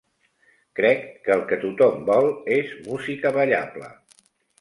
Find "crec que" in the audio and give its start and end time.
0.77-1.35